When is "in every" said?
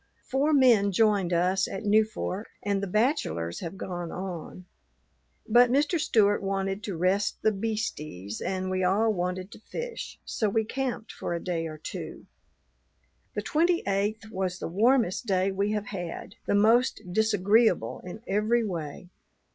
18.03-18.63